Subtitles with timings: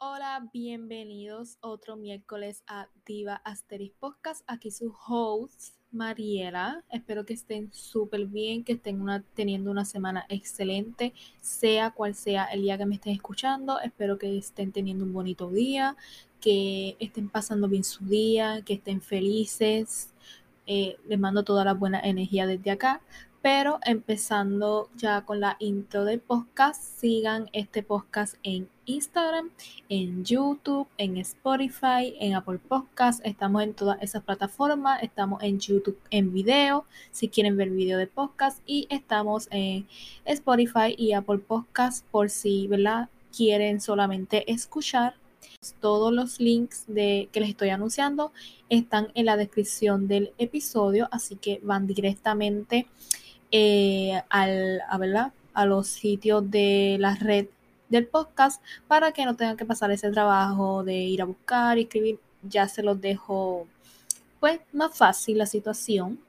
[0.00, 4.44] Hola, bienvenidos otro miércoles a Diva Asteris Podcast.
[4.46, 6.84] Aquí su host, Mariela.
[6.88, 9.04] Espero que estén súper bien, que estén
[9.34, 13.80] teniendo una semana excelente, sea cual sea el día que me estén escuchando.
[13.80, 15.96] Espero que estén teniendo un bonito día,
[16.40, 20.12] que estén pasando bien su día, que estén felices.
[20.68, 23.00] Eh, les mando toda la buena energía desde acá.
[23.40, 29.50] Pero empezando ya con la intro del podcast, sigan este podcast en Instagram,
[29.88, 33.24] en YouTube, en Spotify, en Apple Podcast.
[33.24, 35.02] Estamos en todas esas plataformas.
[35.02, 38.60] Estamos en YouTube en video, si quieren ver video de podcast.
[38.66, 39.86] Y estamos en
[40.24, 43.08] Spotify y Apple Podcast por si ¿verdad?
[43.34, 45.14] quieren solamente escuchar.
[45.80, 48.32] Todos los links que les estoy anunciando
[48.68, 52.86] están en la descripción del episodio, así que van directamente
[53.50, 57.48] eh, a los sitios de la red
[57.88, 61.82] del podcast para que no tengan que pasar ese trabajo de ir a buscar y
[61.82, 62.20] escribir.
[62.42, 63.66] Ya se los dejo
[64.38, 66.20] pues más fácil la situación.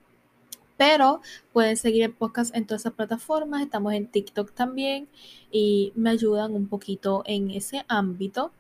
[0.75, 1.21] Pero
[1.53, 3.61] pueden seguir el podcast en todas esas plataformas.
[3.61, 5.08] Estamos en TikTok también
[5.52, 8.52] y me ayudan un poquito en ese ámbito.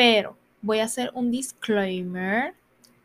[0.00, 2.54] Pero voy a hacer un disclaimer.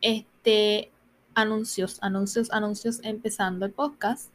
[0.00, 0.90] Este,
[1.34, 4.32] anuncios, anuncios, anuncios empezando el podcast.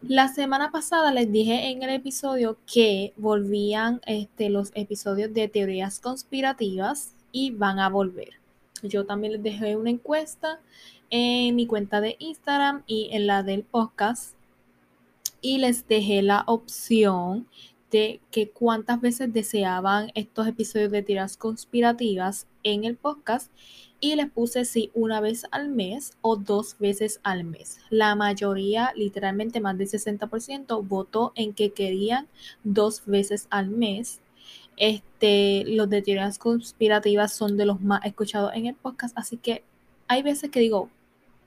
[0.00, 6.00] La semana pasada les dije en el episodio que volvían este, los episodios de teorías
[6.00, 8.40] conspirativas y van a volver.
[8.82, 10.60] Yo también les dejé una encuesta
[11.10, 14.34] en mi cuenta de Instagram y en la del podcast
[15.42, 17.46] y les dejé la opción
[17.92, 23.52] que cuántas veces deseaban estos episodios de teorías conspirativas en el podcast
[24.00, 27.80] y les puse si una vez al mes o dos veces al mes.
[27.90, 32.28] La mayoría, literalmente más del 60%, votó en que querían
[32.64, 34.20] dos veces al mes.
[34.78, 39.62] Este, los de teorías conspirativas son de los más escuchados en el podcast, así que
[40.08, 40.88] hay veces que digo,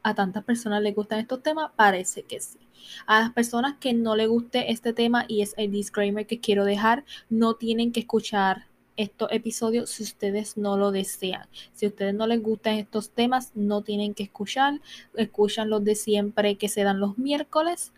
[0.06, 2.60] a tantas personas les gustan estos temas, parece que sí.
[3.08, 6.64] A las personas que no les guste este tema y es el disclaimer que quiero
[6.64, 8.68] dejar, no tienen que escuchar
[8.98, 11.48] estos episodios si ustedes no lo desean.
[11.74, 14.80] Si a ustedes no les gustan estos temas, no tienen que escuchar.
[15.16, 17.92] Escuchan los de siempre que se dan los miércoles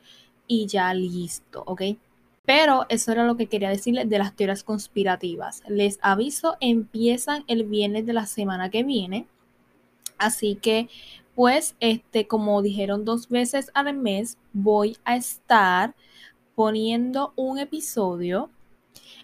[0.48, 1.82] y ya listo, ¿ok?
[2.46, 5.62] Pero eso era lo que quería decirles de las teorías conspirativas.
[5.68, 9.28] Les aviso, empiezan el viernes de la semana que viene.
[10.18, 10.88] Así que,
[11.38, 15.94] pues, este, como dijeron dos veces al mes, voy a estar
[16.56, 18.50] poniendo un episodio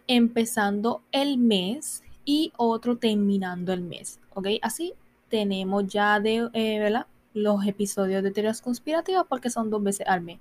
[0.05, 4.47] empezando el mes y otro terminando el mes, ¿ok?
[4.61, 4.93] Así
[5.27, 6.93] tenemos ya de, eh,
[7.33, 10.39] los episodios de teorías conspirativas porque son dos veces al mes.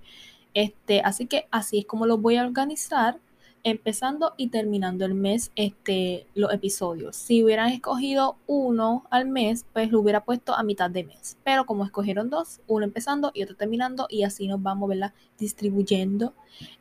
[0.52, 3.18] Este, así que así es como los voy a organizar
[3.64, 7.14] empezando y terminando el mes este, los episodios.
[7.14, 11.38] Si hubieran escogido uno al mes, pues lo hubiera puesto a mitad de mes.
[11.44, 15.12] Pero como escogieron dos, uno empezando y otro terminando, y así nos vamos ¿verdad?
[15.38, 16.34] distribuyendo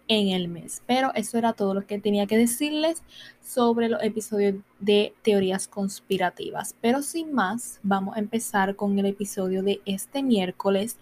[0.08, 0.82] en el mes.
[0.88, 3.04] Pero eso era todo lo que tenía que decirles
[3.42, 6.76] sobre los episodios de teorías conspirativas.
[6.82, 10.98] Pero sin más, vamos a empezar con el episodio de este miércoles.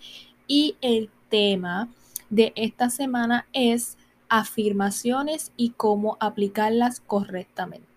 [0.46, 1.90] Y el tema
[2.30, 3.98] de esta semana es
[4.30, 7.88] afirmaciones y cómo aplicarlas correctamente.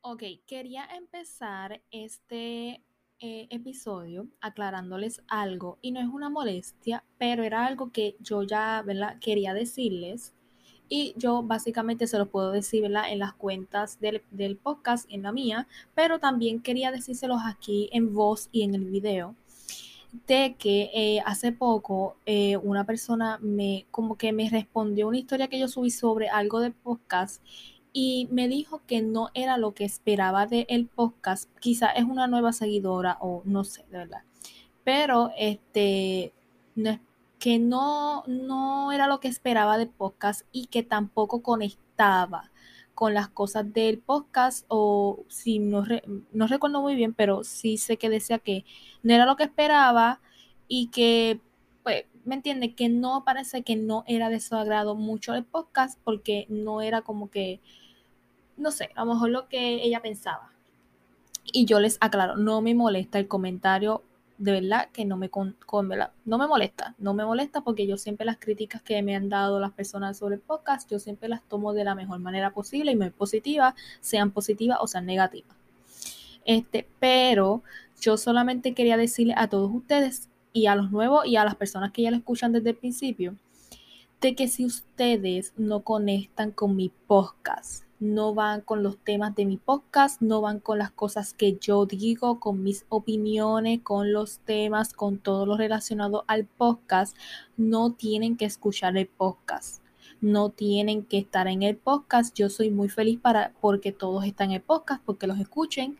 [0.00, 2.82] Ok, quería empezar este
[3.20, 8.84] eh, episodio aclarándoles algo y no es una molestia, pero era algo que yo ya
[9.20, 10.34] quería decirles
[10.88, 15.32] y yo básicamente se lo puedo decir en las cuentas del, del podcast, en la
[15.32, 19.34] mía, pero también quería decírselos aquí en voz y en el video
[20.12, 25.48] de que eh, hace poco eh, una persona me como que me respondió una historia
[25.48, 27.42] que yo subí sobre algo de podcast
[27.92, 31.50] y me dijo que no era lo que esperaba del podcast.
[31.58, 34.22] Quizá es una nueva seguidora o no sé, de verdad.
[34.84, 36.32] Pero este
[37.38, 42.50] que no, no era lo que esperaba del podcast y que tampoco conectaba
[42.98, 45.84] con las cosas del podcast o si no,
[46.32, 48.64] no recuerdo muy bien, pero sí sé que decía que
[49.04, 50.20] no era lo que esperaba
[50.66, 51.40] y que,
[51.84, 56.00] pues, me entiende, que no parece que no era de su agrado mucho el podcast
[56.02, 57.60] porque no era como que,
[58.56, 60.50] no sé, a lo mejor lo que ella pensaba.
[61.44, 64.02] Y yo les aclaro, no me molesta el comentario
[64.38, 65.56] de verdad que no me, con,
[66.24, 69.58] no me molesta, no me molesta porque yo siempre las críticas que me han dado
[69.58, 72.96] las personas sobre el podcast, yo siempre las tomo de la mejor manera posible y
[72.96, 75.56] muy positiva, sean positivas o sean negativas.
[76.44, 77.62] Este, pero
[78.00, 81.92] yo solamente quería decirle a todos ustedes y a los nuevos y a las personas
[81.92, 83.34] que ya lo escuchan desde el principio,
[84.20, 89.44] de que si ustedes no conectan con mi podcast, no van con los temas de
[89.44, 94.38] mi podcast, no van con las cosas que yo digo, con mis opiniones, con los
[94.40, 97.16] temas, con todo lo relacionado al podcast,
[97.56, 99.82] no tienen que escuchar el podcast.
[100.20, 102.36] No tienen que estar en el podcast.
[102.36, 105.96] Yo soy muy feliz para porque todos están en el podcast, porque los escuchen.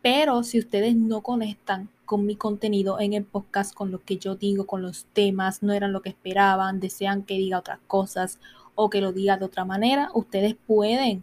[0.00, 4.34] Pero si ustedes no conectan con mi contenido en el podcast, con lo que yo
[4.34, 8.38] digo, con los temas, no eran lo que esperaban, desean que diga otras cosas
[8.74, 11.22] o que lo diga de otra manera, ustedes pueden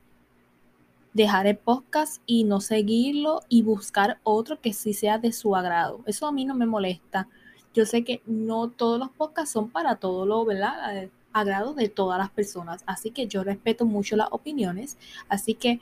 [1.17, 6.01] dejar el podcast y no seguirlo y buscar otro que sí sea de su agrado.
[6.05, 7.27] Eso a mí no me molesta.
[7.73, 10.95] Yo sé que no todos los podcasts son para todo lo, ¿verdad?
[10.95, 12.83] Eh, agrado de todas las personas.
[12.85, 14.99] Así que yo respeto mucho las opiniones.
[15.27, 15.79] Así que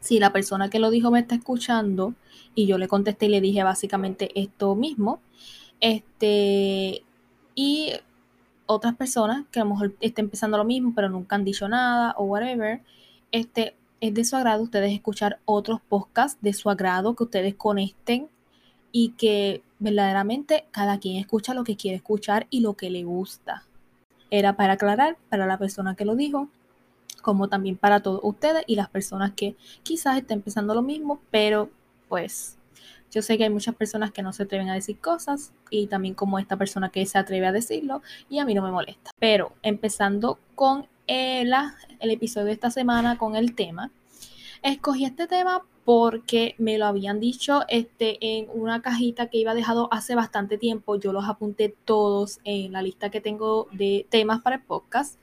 [0.00, 2.12] si la persona que lo dijo me está escuchando
[2.54, 5.20] y yo le contesté y le dije básicamente esto mismo,
[5.80, 7.02] este,
[7.54, 7.92] y
[8.66, 12.14] otras personas que a lo mejor estén empezando lo mismo, pero nunca han dicho nada
[12.18, 12.82] o whatever,
[13.32, 18.28] este, es de su agrado ustedes escuchar otros podcasts de su agrado, que ustedes conecten
[18.92, 23.64] y que verdaderamente cada quien escucha lo que quiere escuchar y lo que le gusta.
[24.30, 26.48] Era para aclarar para la persona que lo dijo,
[27.22, 31.70] como también para todos ustedes y las personas que quizás estén pensando lo mismo, pero
[32.08, 32.56] pues
[33.10, 36.14] yo sé que hay muchas personas que no se atreven a decir cosas y también
[36.14, 39.10] como esta persona que se atreve a decirlo y a mí no me molesta.
[39.18, 41.52] Pero empezando con el,
[42.00, 43.90] el episodio de esta semana con el tema,
[44.62, 49.88] escogí este tema porque me lo habían dicho este, en una cajita que iba dejado
[49.92, 50.96] hace bastante tiempo.
[50.96, 55.20] Yo los apunté todos en la lista que tengo de temas para el podcast.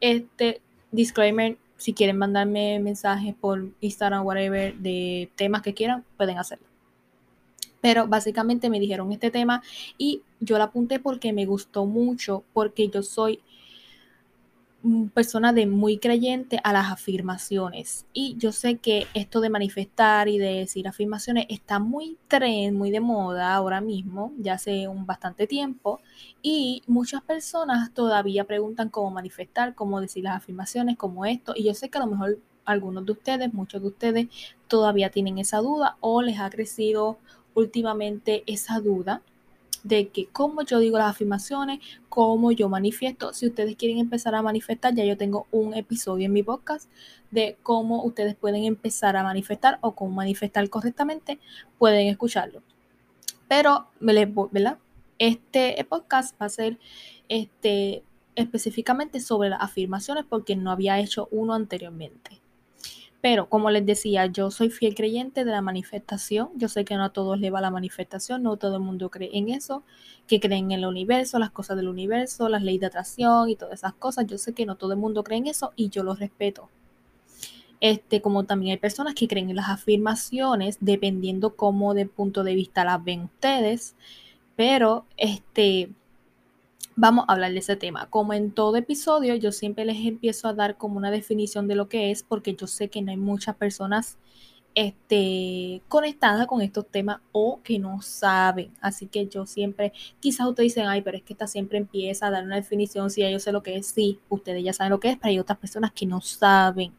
[0.00, 0.60] Este
[0.90, 6.66] disclaimer, si quieren mandarme mensajes por Instagram, whatever, de temas que quieran, pueden hacerlo.
[7.80, 9.62] Pero básicamente me dijeron este tema
[9.98, 13.40] y yo lo apunté porque me gustó mucho, porque yo soy
[15.14, 18.06] persona de muy creyente a las afirmaciones.
[18.12, 22.90] Y yo sé que esto de manifestar y de decir afirmaciones está muy tren, muy
[22.90, 26.00] de moda ahora mismo, ya hace un bastante tiempo.
[26.42, 31.52] Y muchas personas todavía preguntan cómo manifestar, cómo decir las afirmaciones, como esto.
[31.56, 34.28] Y yo sé que a lo mejor algunos de ustedes, muchos de ustedes,
[34.68, 37.18] todavía tienen esa duda o les ha crecido
[37.54, 39.22] últimamente esa duda
[39.82, 43.32] de que cómo yo digo las afirmaciones, cómo yo manifiesto.
[43.32, 46.88] Si ustedes quieren empezar a manifestar, ya yo tengo un episodio en mi podcast
[47.30, 51.40] de cómo ustedes pueden empezar a manifestar o cómo manifestar correctamente,
[51.78, 52.62] pueden escucharlo.
[53.48, 54.78] Pero, ¿verdad?
[55.18, 56.78] Este podcast va a ser
[57.28, 58.02] este,
[58.34, 62.40] específicamente sobre las afirmaciones porque no había hecho uno anteriormente.
[63.22, 66.50] Pero como les decía, yo soy fiel creyente de la manifestación.
[66.56, 69.30] Yo sé que no a todos le va la manifestación, no todo el mundo cree
[69.32, 69.84] en eso,
[70.26, 73.74] que creen en el universo, las cosas del universo, las leyes de atracción y todas
[73.74, 74.26] esas cosas.
[74.26, 76.68] Yo sé que no todo el mundo cree en eso y yo lo respeto.
[77.80, 82.56] Este, como también hay personas que creen en las afirmaciones, dependiendo cómo de punto de
[82.56, 83.94] vista las ven ustedes.
[84.56, 85.90] Pero este,
[86.96, 88.08] vamos a hablar de ese tema.
[88.10, 91.88] Como en todo episodio, yo siempre les empiezo a dar como una definición de lo
[91.88, 94.18] que es, porque yo sé que no hay muchas personas
[94.74, 98.70] este, conectadas con estos temas o que no saben.
[98.80, 102.30] Así que yo siempre, quizás ustedes dicen, ay, pero es que esta siempre empieza a
[102.30, 105.00] dar una definición, si ya yo sé lo que es, sí, ustedes ya saben lo
[105.00, 106.92] que es, pero hay otras personas que no saben.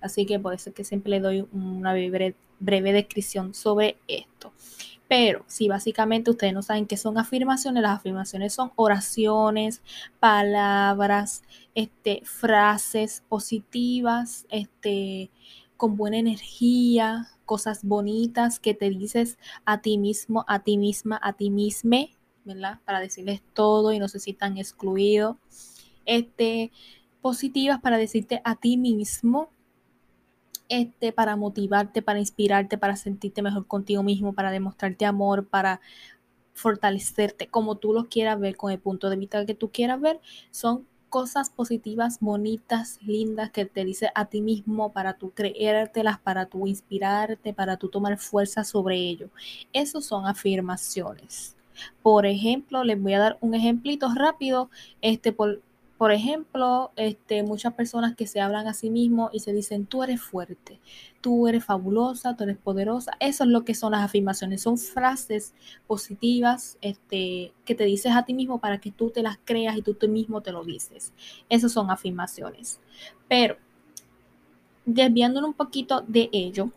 [0.00, 4.52] Así que por eso es que siempre le doy una breve descripción sobre esto.
[5.12, 9.82] Pero si básicamente ustedes no saben qué son afirmaciones, las afirmaciones son oraciones,
[10.20, 11.42] palabras,
[11.74, 15.30] este, frases positivas, este,
[15.76, 21.34] con buena energía, cosas bonitas que te dices a ti mismo, a ti misma, a
[21.34, 22.06] ti misma,
[22.46, 22.80] ¿verdad?
[22.86, 25.36] Para decirles todo y no se sientan excluidos.
[26.06, 26.72] Este,
[27.20, 29.50] positivas para decirte a ti mismo
[30.72, 35.82] este, para motivarte, para inspirarte, para sentirte mejor contigo mismo, para demostrarte amor, para
[36.54, 40.18] fortalecerte, como tú lo quieras ver, con el punto de vista que tú quieras ver,
[40.50, 46.46] son cosas positivas, bonitas, lindas que te dice a ti mismo para tú creértelas, para
[46.46, 49.28] tú inspirarte, para tú tomar fuerza sobre ello.
[49.74, 51.54] Esos son afirmaciones.
[52.02, 54.70] Por ejemplo, les voy a dar un ejemplito rápido,
[55.02, 55.60] este por
[56.02, 60.02] por ejemplo, este, muchas personas que se hablan a sí mismos y se dicen, tú
[60.02, 60.80] eres fuerte,
[61.20, 63.12] tú eres fabulosa, tú eres poderosa.
[63.20, 64.62] Eso es lo que son las afirmaciones.
[64.62, 65.54] Son frases
[65.86, 69.82] positivas este, que te dices a ti mismo para que tú te las creas y
[69.82, 71.12] tú, tú mismo te lo dices.
[71.48, 72.80] Esas son afirmaciones.
[73.28, 73.56] Pero,
[74.84, 76.72] desviándonos un poquito de ello,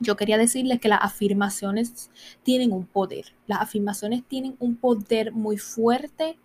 [0.00, 2.10] yo quería decirles que las afirmaciones
[2.42, 3.36] tienen un poder.
[3.46, 6.36] Las afirmaciones tienen un poder muy fuerte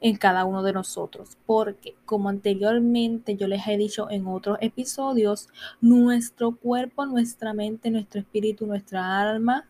[0.00, 5.48] en cada uno de nosotros, porque como anteriormente yo les he dicho en otros episodios,
[5.80, 9.66] nuestro cuerpo, nuestra mente, nuestro espíritu, nuestra alma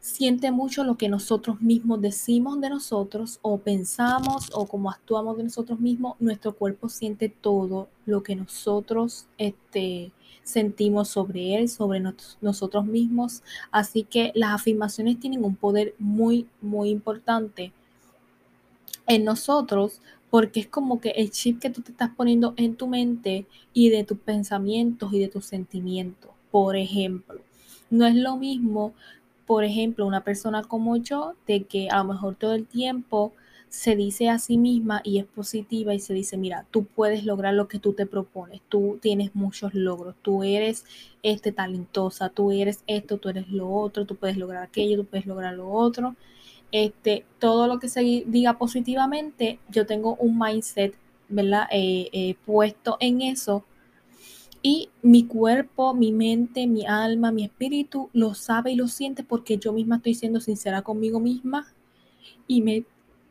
[0.00, 5.44] siente mucho lo que nosotros mismos decimos de nosotros o pensamos o como actuamos de
[5.44, 10.10] nosotros mismos, nuestro cuerpo siente todo lo que nosotros este,
[10.42, 12.00] sentimos sobre él, sobre
[12.40, 13.42] nosotros mismos.
[13.70, 17.72] Así que las afirmaciones tienen un poder muy, muy importante
[19.10, 20.00] en nosotros
[20.30, 23.90] porque es como que el chip que tú te estás poniendo en tu mente y
[23.90, 26.30] de tus pensamientos y de tus sentimientos.
[26.52, 27.40] Por ejemplo,
[27.90, 28.94] no es lo mismo,
[29.46, 33.32] por ejemplo, una persona como yo, de que a lo mejor todo el tiempo
[33.68, 37.54] se dice a sí misma y es positiva y se dice, mira, tú puedes lograr
[37.54, 40.84] lo que tú te propones, tú tienes muchos logros, tú eres
[41.24, 45.26] este talentosa, tú eres esto, tú eres lo otro, tú puedes lograr aquello, tú puedes
[45.26, 46.14] lograr lo otro
[46.72, 50.94] este, todo lo que se diga positivamente, yo tengo un mindset,
[51.28, 51.66] ¿verdad?
[51.70, 53.64] Eh, eh, puesto en eso.
[54.62, 59.56] Y mi cuerpo, mi mente, mi alma, mi espíritu lo sabe y lo siente porque
[59.56, 61.66] yo misma estoy siendo sincera conmigo misma
[62.46, 62.84] y me,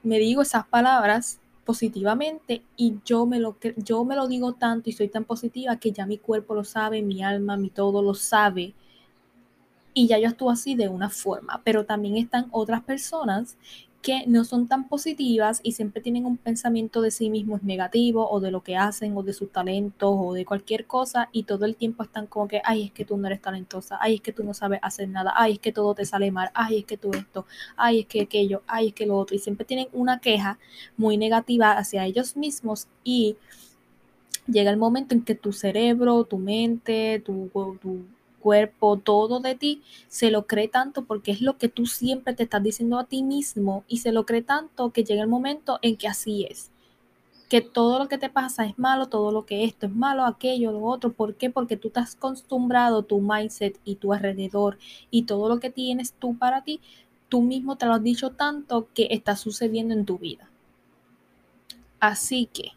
[0.03, 5.07] digo esas palabras positivamente y yo me, lo, yo me lo digo tanto y soy
[5.07, 8.73] tan positiva que ya mi cuerpo lo sabe, mi alma, mi todo lo sabe
[9.93, 13.57] y ya yo actúo así de una forma, pero también están otras personas
[14.01, 18.39] que no son tan positivas y siempre tienen un pensamiento de sí mismos negativo o
[18.39, 21.75] de lo que hacen o de sus talentos o de cualquier cosa y todo el
[21.75, 24.43] tiempo están como que, ay, es que tú no eres talentosa, ay, es que tú
[24.43, 27.11] no sabes hacer nada, ay, es que todo te sale mal, ay, es que tú
[27.11, 30.59] esto, ay, es que aquello, ay, es que lo otro y siempre tienen una queja
[30.95, 33.35] muy negativa hacia ellos mismos y
[34.47, 37.49] llega el momento en que tu cerebro, tu mente, tu,
[37.81, 38.05] tu
[38.39, 42.43] cuerpo, todo de ti, se lo cree tanto porque es lo que tú siempre te
[42.43, 45.97] estás diciendo a ti mismo y se lo cree tanto que llega el momento en
[45.97, 46.71] que así es.
[47.49, 50.71] Que todo lo que te pasa es malo, todo lo que esto es malo, aquello,
[50.71, 51.11] lo otro.
[51.11, 51.49] ¿Por qué?
[51.49, 54.77] Porque tú te has acostumbrado tu mindset y tu alrededor
[55.11, 56.79] y todo lo que tienes tú para ti,
[57.27, 60.49] tú mismo te lo has dicho tanto que está sucediendo en tu vida.
[61.99, 62.71] Así que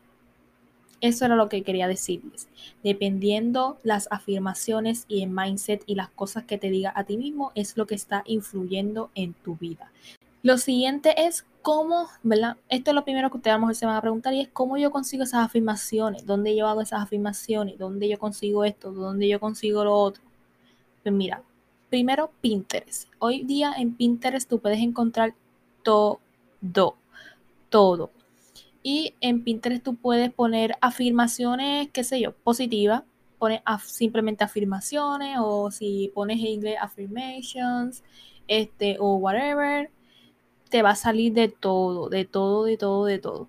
[1.02, 2.49] eso era lo que quería decirles.
[2.82, 7.52] Dependiendo las afirmaciones y el mindset y las cosas que te diga a ti mismo
[7.54, 9.92] es lo que está influyendo en tu vida.
[10.44, 12.56] Lo siguiente es cómo, ¿verdad?
[12.68, 14.49] Esto es lo primero que ustedes a lo mejor se van a preguntar y es
[14.49, 19.28] cómo yo consigo esas afirmaciones, dónde yo hago esas afirmaciones, dónde yo consigo esto, dónde
[19.28, 20.23] yo consigo lo otro.
[21.02, 21.42] Pues mira,
[21.90, 23.09] primero Pinterest.
[23.18, 25.35] Hoy día en Pinterest tú puedes encontrar
[25.82, 26.21] todo,
[27.68, 28.11] todo.
[28.82, 33.04] Y en Pinterest tú puedes poner afirmaciones, qué sé yo, positivas.
[33.38, 38.04] Pones simplemente afirmaciones o si pones en inglés affirmations,
[38.48, 39.90] este o whatever,
[40.70, 43.48] te va a salir de todo, de todo, de todo, de todo.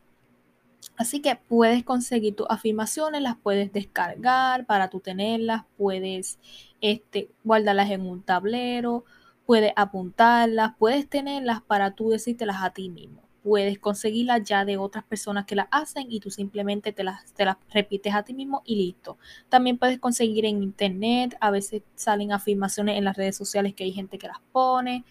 [0.98, 6.40] Así que puedes conseguir tus afirmaciones, las puedes descargar para tú tenerlas, puedes
[6.82, 9.06] este, guardarlas en un tablero,
[9.46, 15.04] puedes apuntarlas, puedes tenerlas para tú decírtelas a ti mismo puedes conseguirlas ya de otras
[15.04, 18.62] personas que las hacen y tú simplemente te las, te las repites a ti mismo
[18.66, 19.18] y listo.
[19.50, 23.92] También puedes conseguir en internet, a veces salen afirmaciones en las redes sociales que hay
[23.92, 25.04] gente que las pone,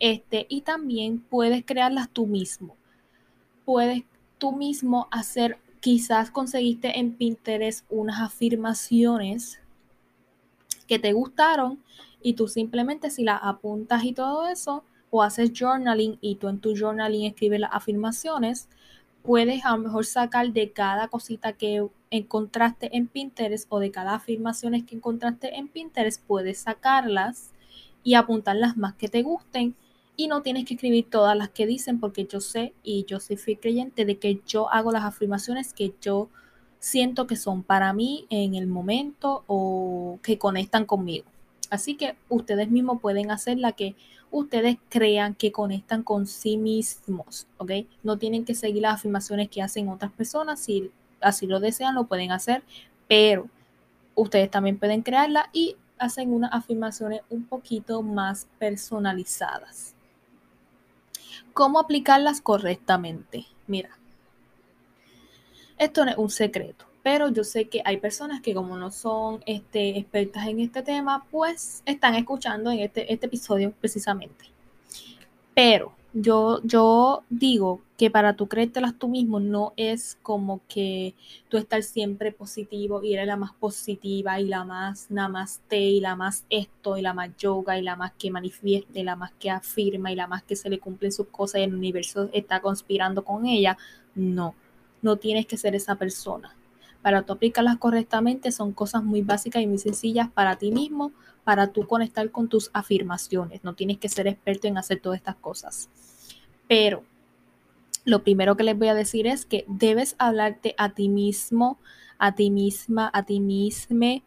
[0.00, 2.76] este, y también puedes crearlas tú mismo.
[3.64, 4.02] Puedes
[4.38, 9.60] tú mismo hacer, quizás conseguiste en Pinterest unas afirmaciones
[10.86, 11.82] que te gustaron
[12.20, 16.60] y tú simplemente si las apuntas y todo eso, o haces journaling y tú en
[16.60, 18.68] tu journaling escribes las afirmaciones,
[19.22, 24.14] puedes a lo mejor sacar de cada cosita que encontraste en Pinterest o de cada
[24.14, 27.50] afirmaciones que encontraste en Pinterest, puedes sacarlas
[28.04, 29.74] y apuntar las más que te gusten
[30.16, 33.36] y no tienes que escribir todas las que dicen porque yo sé y yo soy
[33.36, 36.28] fiel creyente de que yo hago las afirmaciones que yo
[36.78, 41.26] siento que son para mí en el momento o que conectan conmigo.
[41.70, 43.94] Así que ustedes mismos pueden hacer la que
[44.30, 47.72] ustedes crean que conectan con sí mismos, ¿ok?
[48.02, 52.04] No tienen que seguir las afirmaciones que hacen otras personas, si así lo desean, lo
[52.04, 52.62] pueden hacer,
[53.08, 53.48] pero
[54.14, 59.94] ustedes también pueden crearla y hacen unas afirmaciones un poquito más personalizadas.
[61.52, 63.46] ¿Cómo aplicarlas correctamente?
[63.66, 63.90] Mira,
[65.78, 69.40] esto no es un secreto pero yo sé que hay personas que como no son
[69.46, 74.46] este, expertas en este tema, pues están escuchando en este, este episodio precisamente.
[75.54, 81.14] Pero yo, yo digo que para tú creértelas tú mismo no es como que
[81.48, 86.16] tú estar siempre positivo y eres la más positiva y la más namaste y la
[86.16, 89.48] más esto y la más yoga y la más que manifieste y la más que
[89.48, 93.24] afirma y la más que se le cumplen sus cosas y el universo está conspirando
[93.24, 93.78] con ella.
[94.16, 94.56] No,
[95.02, 96.52] no tienes que ser esa persona.
[97.06, 101.12] Para tú aplicarlas correctamente son cosas muy básicas y muy sencillas para ti mismo,
[101.44, 103.62] para tú conectar con tus afirmaciones.
[103.62, 105.88] No tienes que ser experto en hacer todas estas cosas.
[106.66, 107.04] Pero
[108.04, 111.78] lo primero que les voy a decir es que debes hablarte a ti mismo,
[112.18, 114.24] a ti misma, a ti misma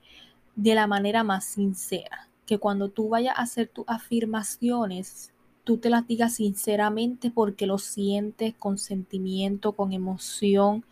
[0.55, 2.29] de la manera más sincera.
[2.45, 5.33] Que cuando tú vayas a hacer tus afirmaciones,
[5.65, 10.85] tú te las digas sinceramente porque lo sientes con sentimiento, con emoción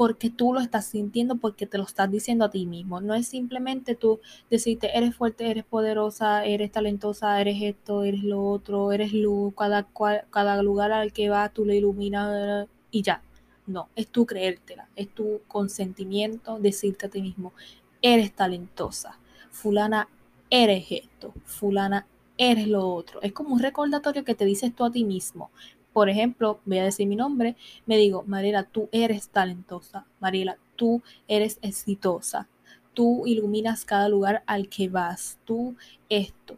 [0.00, 3.02] porque tú lo estás sintiendo, porque te lo estás diciendo a ti mismo.
[3.02, 8.42] No es simplemente tú decirte, eres fuerte, eres poderosa, eres talentosa, eres esto, eres lo
[8.42, 9.86] otro, eres luz, cada,
[10.30, 13.22] cada lugar al que vas tú lo iluminas y ya.
[13.66, 17.52] No, es tú creértela, es tu consentimiento, decirte a ti mismo,
[18.00, 19.18] eres talentosa,
[19.50, 20.08] fulana,
[20.48, 22.06] eres esto, fulana,
[22.38, 23.20] eres lo otro.
[23.20, 25.50] Es como un recordatorio que te dices tú a ti mismo
[25.92, 27.56] por ejemplo, voy a decir mi nombre,
[27.86, 32.48] me digo, Mariela, tú eres talentosa, Mariela, tú eres exitosa,
[32.94, 35.74] tú iluminas cada lugar al que vas, tú
[36.08, 36.56] esto.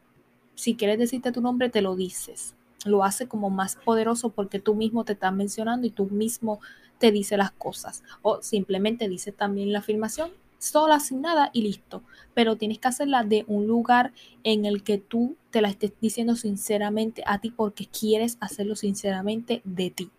[0.55, 2.55] Si quieres decirte tu nombre, te lo dices.
[2.85, 6.61] Lo hace como más poderoso porque tú mismo te estás mencionando y tú mismo
[6.99, 8.03] te dice las cosas.
[8.23, 10.31] O simplemente dice también la afirmación
[10.63, 12.03] sola, sin nada y listo.
[12.35, 14.13] Pero tienes que hacerla de un lugar
[14.45, 19.61] en el que tú te la estés diciendo sinceramente a ti porque quieres hacerlo sinceramente
[19.65, 20.11] de ti.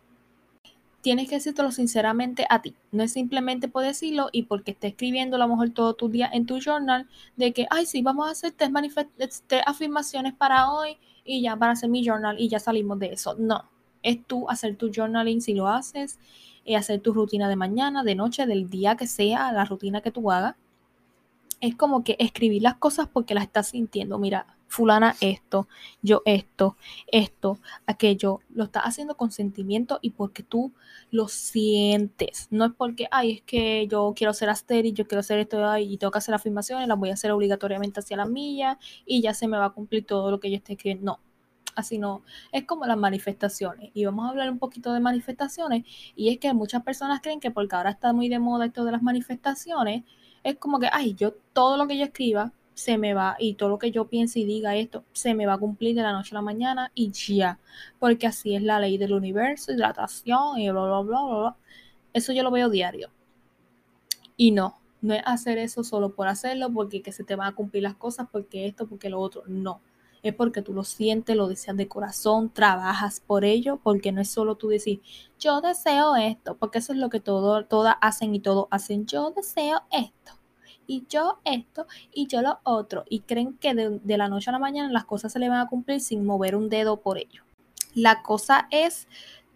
[1.01, 2.75] Tienes que decírtelo sinceramente a ti.
[2.91, 6.29] No es simplemente por decirlo y porque estés escribiendo a lo mejor todo tu día
[6.31, 11.41] en tu journal de que, ay, sí, vamos a hacer tres, afirmaciones para hoy y
[11.41, 13.35] ya para hacer mi journal y ya salimos de eso.
[13.38, 13.65] No,
[14.01, 16.19] es tú hacer tu journaling si lo haces
[16.65, 20.12] y hacer tu rutina de mañana, de noche, del día que sea, la rutina que
[20.12, 20.55] tú hagas.
[21.62, 24.17] Es como que escribir las cosas porque las estás sintiendo.
[24.20, 25.67] Mira, fulana esto,
[26.01, 26.75] yo esto,
[27.08, 28.39] esto, aquello.
[28.50, 30.74] Lo estás haciendo con sentimiento y porque tú
[31.11, 32.48] lo sientes.
[32.50, 34.50] No es porque, ay, es que yo quiero ser
[34.83, 38.00] y yo quiero hacer esto y tengo que hacer afirmaciones, las voy a hacer obligatoriamente
[38.00, 40.74] hacia la milla y ya se me va a cumplir todo lo que yo esté
[40.74, 41.05] escribiendo.
[41.05, 41.20] No,
[41.75, 43.92] así no, es como las manifestaciones.
[43.94, 45.86] Y vamos a hablar un poquito de manifestaciones.
[46.16, 48.92] Y es que muchas personas creen que porque ahora está muy de moda esto de
[48.92, 50.03] las manifestaciones,
[50.44, 53.70] es como que, ay, yo todo lo que yo escriba se me va y todo
[53.70, 56.31] lo que yo piense y diga esto se me va a cumplir de la noche
[56.31, 57.59] a la mañana y ya,
[58.00, 61.55] porque así es la ley del universo, hidratación y bla, bla, bla, bla, bla.
[62.14, 63.09] Eso yo lo veo diario.
[64.38, 67.55] Y no, no es hacer eso solo por hacerlo, porque que se te van a
[67.55, 69.44] cumplir las cosas, porque esto, porque lo otro.
[69.48, 69.81] No,
[70.24, 74.29] es porque tú lo sientes, lo deseas de corazón, trabajas por ello, porque no es
[74.29, 75.01] solo tú decir,
[75.38, 79.31] yo deseo esto, porque eso es lo que todo, todas hacen y todos hacen, yo
[79.31, 80.31] deseo esto,
[80.88, 84.53] y yo esto, y yo lo otro, y creen que de, de la noche a
[84.53, 87.44] la mañana las cosas se le van a cumplir sin mover un dedo por ello.
[87.94, 89.07] La cosa es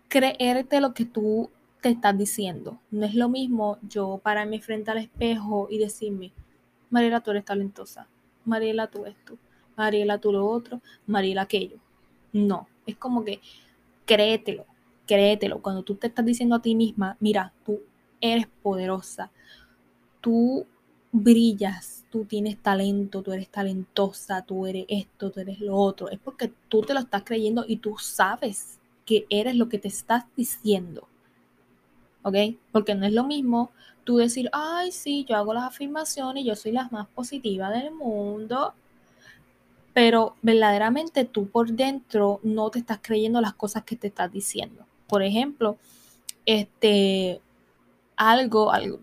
[0.09, 1.49] creerte lo que tú
[1.81, 2.79] te estás diciendo.
[2.91, 6.33] No es lo mismo yo pararme frente al espejo y decirme,
[6.89, 8.07] Mariela, tú eres talentosa.
[8.45, 9.37] Mariela, tú esto.
[9.77, 11.77] Mariela tú lo otro, Mariela aquello.
[12.33, 13.39] No, es como que
[14.05, 14.65] créetelo,
[15.05, 15.61] créetelo.
[15.61, 17.79] Cuando tú te estás diciendo a ti misma, mira, tú
[18.19, 19.31] eres poderosa,
[20.19, 20.65] tú
[21.11, 26.09] brillas, tú tienes talento, tú eres talentosa, tú eres esto, tú eres lo otro.
[26.09, 29.87] Es porque tú te lo estás creyendo y tú sabes que eres lo que te
[29.87, 31.07] estás diciendo.
[32.23, 32.35] ¿Ok?
[32.71, 33.71] Porque no es lo mismo
[34.03, 38.73] tú decir, ay, sí, yo hago las afirmaciones, yo soy la más positiva del mundo
[39.97, 44.85] pero verdaderamente tú por dentro no te estás creyendo las cosas que te estás diciendo.
[45.07, 45.77] Por ejemplo,
[46.45, 47.41] este,
[48.15, 48.99] algo, algo,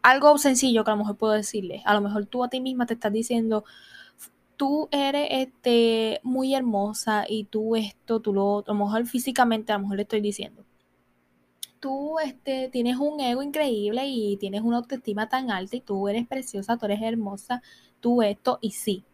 [0.00, 1.82] algo sencillo que a lo mejor puedo decirle.
[1.84, 3.66] A lo mejor tú a ti misma te estás diciendo,
[4.56, 8.72] tú eres este, muy hermosa y tú esto, tú lo otro.
[8.72, 10.64] A lo mejor físicamente, a lo mejor le estoy diciendo.
[11.80, 16.26] Tú este, tienes un ego increíble y tienes una autoestima tan alta y tú eres
[16.26, 17.60] preciosa, tú eres hermosa,
[18.00, 19.04] tú esto y sí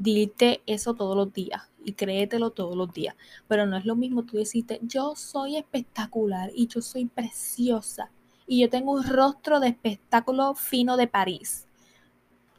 [0.00, 3.14] dite eso todos los días y créetelo todos los días.
[3.46, 8.10] Pero no es lo mismo tú decirte, yo soy espectacular y yo soy preciosa
[8.46, 11.66] y yo tengo un rostro de espectáculo fino de París.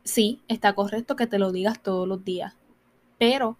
[0.04, 2.56] Sí, está correcto que te lo digas todos los días,
[3.18, 3.58] pero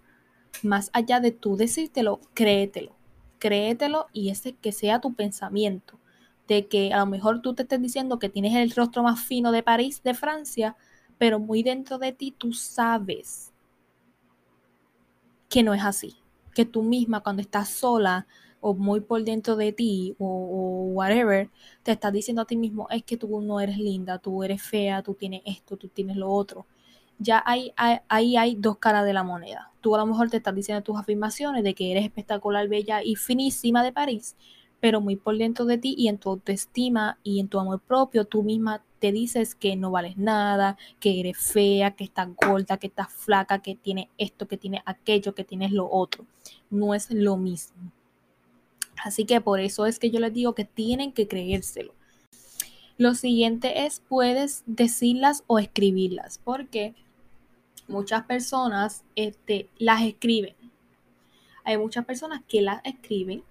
[0.62, 2.92] más allá de tú decírtelo, créetelo.
[3.38, 5.98] Créetelo y ese que sea tu pensamiento.
[6.46, 9.52] De que a lo mejor tú te estés diciendo que tienes el rostro más fino
[9.52, 10.76] de París, de Francia,
[11.18, 13.51] pero muy dentro de ti tú sabes
[15.52, 16.16] que no es así.
[16.54, 18.26] que tú misma cuando estás sola
[18.60, 21.50] o muy por dentro de ti o, whatever,
[21.82, 25.02] te estás diciendo a ti mismo, es que tú no eres linda, tú eres fea,
[25.02, 26.66] tú tienes esto, tú tienes lo otro.
[27.18, 29.72] Ya ahí hay, hay, hay dos caras de la moneda.
[29.80, 33.16] Tú a lo mejor te estás diciendo tus afirmaciones de que eres espectacular, bella y
[33.16, 34.36] finísima de París,
[34.80, 38.24] pero muy por dentro de ti y en tu autoestima y en tu amor propio,
[38.24, 42.86] tú misma te dices que no vales nada, que eres fea, que estás gorda, que
[42.86, 46.24] estás flaca, que tienes esto, que tienes aquello, que tienes lo otro.
[46.70, 47.90] No es lo mismo.
[49.02, 51.92] Así que por eso es que yo les digo que tienen que creérselo.
[52.96, 56.94] Lo siguiente es, puedes decirlas o escribirlas, porque
[57.88, 60.54] muchas personas este, las escriben.
[61.64, 63.42] Hay muchas personas que las escriben.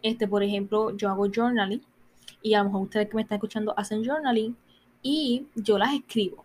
[0.00, 1.82] Este, por ejemplo, yo hago journaling
[2.40, 4.56] y a lo mejor ustedes que me están escuchando hacen journaling
[5.08, 6.44] y yo las escribo.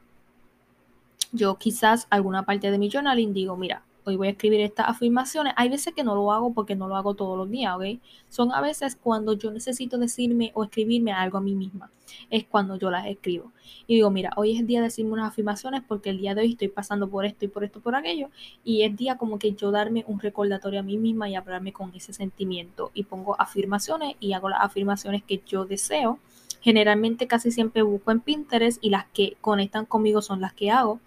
[1.32, 5.54] Yo quizás alguna parte de mi journaling digo, mira, hoy voy a escribir estas afirmaciones.
[5.58, 8.00] Hay veces que no lo hago porque no lo hago todos los días, ¿ok?
[8.30, 11.90] Son a veces cuando yo necesito decirme o escribirme algo a mí misma.
[12.30, 13.52] Es cuando yo las escribo.
[13.88, 16.52] Y digo, mira, hoy es día de decirme unas afirmaciones porque el día de hoy
[16.52, 18.30] estoy pasando por esto y por esto, por aquello.
[18.64, 21.96] Y es día como que yo darme un recordatorio a mí misma y hablarme con
[21.96, 22.92] ese sentimiento.
[22.94, 26.20] Y pongo afirmaciones y hago las afirmaciones que yo deseo.
[26.62, 31.00] Generalmente casi siempre busco en Pinterest y las que conectan conmigo son las que hago.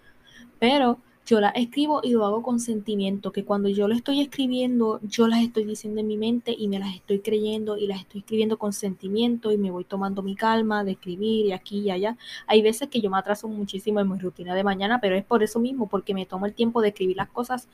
[0.59, 4.99] Pero yo las escribo y lo hago con sentimiento, que cuando yo lo estoy escribiendo,
[5.01, 8.19] yo las estoy diciendo en mi mente y me las estoy creyendo y las estoy
[8.19, 12.15] escribiendo con sentimiento y me voy tomando mi calma de escribir y aquí y allá.
[12.45, 15.41] Hay veces que yo me atraso muchísimo en mi rutina de mañana, pero es por
[15.41, 17.67] eso mismo, porque me tomo el tiempo de escribir las cosas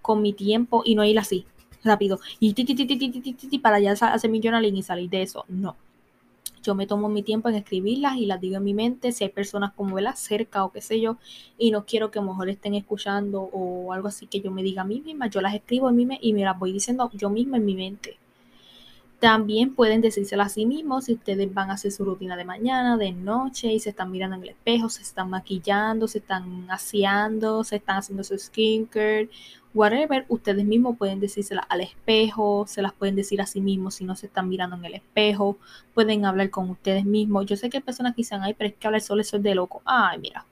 [0.00, 1.44] con mi tiempo y no ir así,
[1.82, 5.44] rápido, y ti, ti, ti, ti, para ya hacer mi journaling y salir de eso.
[5.48, 5.76] No,
[6.62, 9.30] yo me tomo mi tiempo en escribirlas y las digo en mi mente, si hay
[9.30, 11.16] personas como él cerca o qué sé yo,
[11.58, 14.62] y no quiero que a lo mejor estén escuchando o algo así que yo me
[14.62, 17.30] diga a mí misma, yo las escribo en mente y me las voy diciendo yo
[17.30, 18.21] misma en mi mente.
[19.22, 22.96] También pueden decírselo a sí mismos si ustedes van a hacer su rutina de mañana,
[22.96, 27.62] de noche y se están mirando en el espejo, se están maquillando, se están aseando,
[27.62, 29.30] se están haciendo su skincare
[29.74, 34.04] whatever, ustedes mismos pueden decírsela al espejo, se las pueden decir a sí mismos si
[34.04, 35.56] no se están mirando en el espejo,
[35.94, 37.46] pueden hablar con ustedes mismos.
[37.46, 39.42] Yo sé que hay personas que dicen, ay, pero es que hablar solo eso es
[39.44, 39.82] de loco.
[39.84, 40.44] Ay, mira,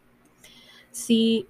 [0.92, 1.48] si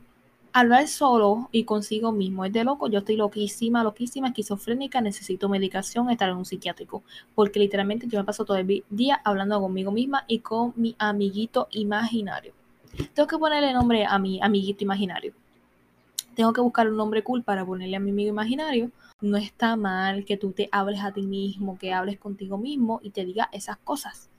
[0.53, 6.11] hablar solo y consigo mismo es de loco, yo estoy loquísima, loquísima, esquizofrénica, necesito medicación,
[6.11, 7.03] estar en un psiquiátrico,
[7.35, 11.69] porque literalmente yo me paso todo el día hablando conmigo misma y con mi amiguito
[11.71, 12.53] imaginario.
[13.15, 15.33] Tengo que ponerle nombre a mi amiguito imaginario
[16.41, 18.91] tengo que buscar un nombre cool para ponerle a mi amigo imaginario.
[19.21, 23.11] No está mal que tú te hables a ti mismo, que hables contigo mismo y
[23.11, 24.31] te diga esas cosas.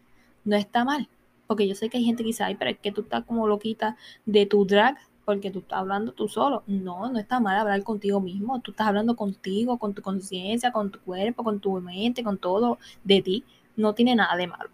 [0.43, 1.07] No está mal.
[1.45, 3.47] Porque yo sé que hay gente que dice, ay, pero es que tú estás como
[3.47, 6.63] loquita de tu drag porque tú estás hablando tú solo.
[6.67, 8.59] No, no está mal hablar contigo mismo.
[8.61, 12.79] Tú estás hablando contigo, con tu conciencia, con tu cuerpo, con tu mente, con todo
[13.03, 13.43] de ti.
[13.75, 14.69] No tiene nada de malo.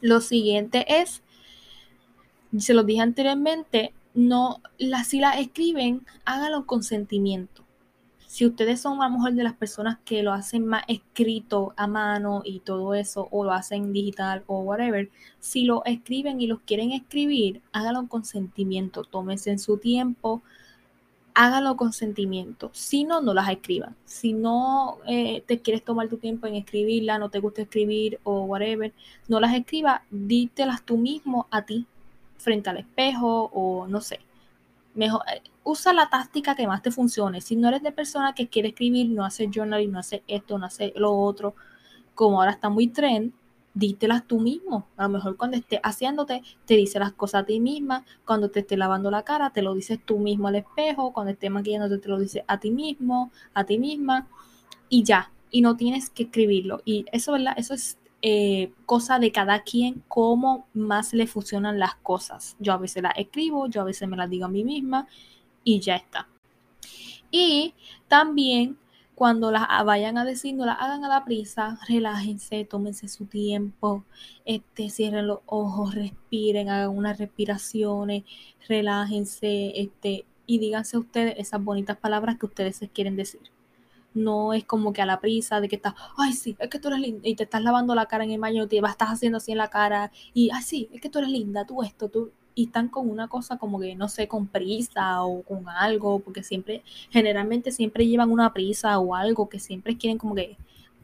[0.00, 1.22] Lo siguiente es,
[2.58, 7.65] se lo dije anteriormente, no, la, si la escriben, háganlo con sentimiento.
[8.36, 11.86] Si ustedes son a lo mejor de las personas que lo hacen más escrito a
[11.86, 15.08] mano y todo eso, o lo hacen digital o whatever,
[15.40, 20.42] si lo escriben y los quieren escribir, háganlo con sentimiento, tómense en su tiempo,
[21.32, 22.68] háganlo con sentimiento.
[22.74, 23.96] Si no, no las escriban.
[24.04, 28.42] Si no eh, te quieres tomar tu tiempo en escribirla, no te gusta escribir o
[28.42, 28.92] whatever,
[29.28, 31.86] no las escribas, dítelas tú mismo a ti
[32.36, 34.25] frente al espejo o no sé.
[34.96, 37.40] Mejor, eh, usa la táctica que más te funcione.
[37.40, 40.66] Si no eres de persona que quiere escribir, no hace journaling, no hace esto, no
[40.66, 41.54] hace lo otro,
[42.14, 43.32] como ahora está muy trend,
[43.74, 44.88] dítelas tú mismo.
[44.96, 48.04] A lo mejor cuando estés haciéndote, te dice las cosas a ti misma.
[48.24, 51.12] Cuando te estés lavando la cara, te lo dices tú mismo al espejo.
[51.12, 54.28] Cuando estés maquillándote, te lo dices a ti mismo, a ti misma.
[54.88, 55.30] Y ya.
[55.50, 56.80] Y no tienes que escribirlo.
[56.86, 57.54] Y eso, ¿verdad?
[57.58, 62.56] Eso es eh, cosa de cada quien, cómo más le funcionan las cosas.
[62.58, 65.06] Yo a veces las escribo, yo a veces me las digo a mí misma
[65.64, 66.28] y ya está.
[67.30, 67.74] Y
[68.08, 68.78] también
[69.14, 74.04] cuando las vayan a decir, no las hagan a la prisa, relájense, tómense su tiempo,
[74.44, 78.24] este, cierren los ojos, respiren, hagan unas respiraciones,
[78.68, 83.55] relájense, este, y díganse ustedes esas bonitas palabras que ustedes se quieren decir
[84.16, 86.88] no es como que a la prisa de que estás, ay, sí, es que tú
[86.88, 89.52] eres linda, y te estás lavando la cara en el baño, te estás haciendo así
[89.52, 92.64] en la cara, y, ay, sí, es que tú eres linda, tú esto, tú, y
[92.64, 96.82] están con una cosa como que, no sé, con prisa o con algo, porque siempre,
[97.10, 100.56] generalmente siempre llevan una prisa o algo que siempre quieren como que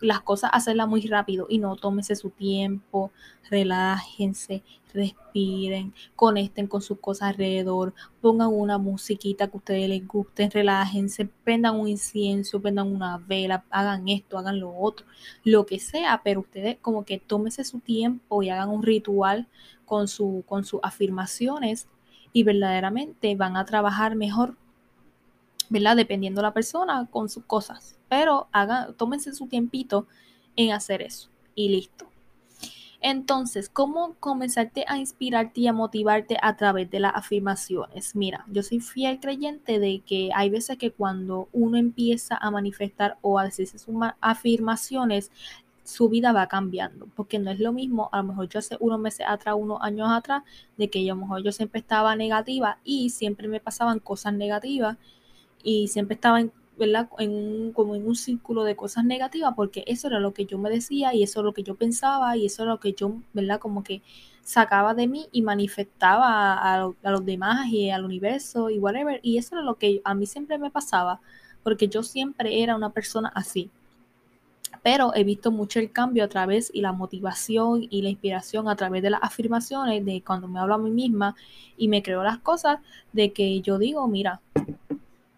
[0.02, 3.12] las cosas hacerlas muy rápido y no tómese su tiempo,
[3.50, 4.62] relájense,
[4.92, 11.28] respiren, conecten con sus cosas alrededor, pongan una musiquita que a ustedes les guste, relájense,
[11.44, 15.06] prendan un incienso, prendan una vela, hagan esto, hagan lo otro,
[15.44, 19.48] lo que sea, pero ustedes como que tómese su tiempo y hagan un ritual
[19.86, 21.88] con, su, con sus afirmaciones
[22.32, 24.56] y verdaderamente van a trabajar mejor,
[25.72, 25.96] ¿verdad?
[25.96, 27.98] Dependiendo de la persona con sus cosas.
[28.08, 30.06] Pero hagan, tómense su tiempito
[30.54, 32.06] en hacer eso y listo.
[33.00, 38.14] Entonces, ¿cómo comenzarte a inspirarte y a motivarte a través de las afirmaciones?
[38.14, 43.16] Mira, yo soy fiel creyente de que hay veces que cuando uno empieza a manifestar
[43.22, 45.32] o a decirse sus afirmaciones,
[45.84, 49.00] su vida va cambiando, porque no es lo mismo, a lo mejor yo hace unos
[49.00, 50.44] meses atrás, unos años atrás,
[50.76, 54.34] de que yo a lo mejor yo siempre estaba negativa y siempre me pasaban cosas
[54.34, 54.96] negativas
[55.62, 56.52] y siempre estaba en.
[57.18, 60.68] En como en un círculo de cosas negativas, porque eso era lo que yo me
[60.68, 63.60] decía y eso era lo que yo pensaba y eso era lo que yo, ¿verdad?
[63.60, 64.02] Como que
[64.42, 69.38] sacaba de mí y manifestaba a, a los demás y al universo y whatever, y
[69.38, 71.20] eso era lo que a mí siempre me pasaba,
[71.62, 73.70] porque yo siempre era una persona así
[74.82, 78.76] pero he visto mucho el cambio a través y la motivación y la inspiración a
[78.76, 81.36] través de las afirmaciones de cuando me hablo a mí misma
[81.76, 82.78] y me creo las cosas
[83.12, 84.40] de que yo digo, mira,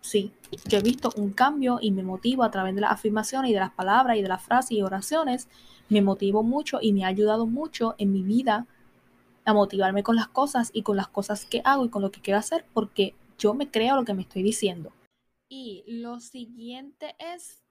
[0.04, 0.32] sí,
[0.68, 3.60] yo he visto un cambio y me motivo a través de las afirmaciones y de
[3.60, 5.48] las palabras y de las frases y oraciones,
[5.88, 8.66] me motivo mucho y me ha ayudado mucho en mi vida
[9.46, 12.20] a motivarme con las cosas y con las cosas que hago y con lo que
[12.20, 14.92] quiero hacer porque yo me creo lo que me estoy diciendo.
[15.48, 17.64] Y lo siguiente es